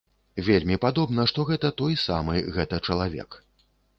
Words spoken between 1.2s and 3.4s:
што гэта той самы гэта чалавек.